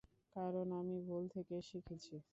[0.35, 2.15] কারন আমি ভুল থেকে শিখেছি।